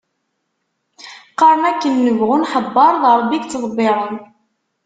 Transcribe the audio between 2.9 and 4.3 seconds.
d Rebbi i yettḍebbiren.